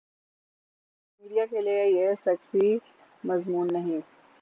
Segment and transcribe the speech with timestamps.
[1.17, 2.67] Media کیلئے یہ sexy
[3.23, 4.01] مضمون نہیں۔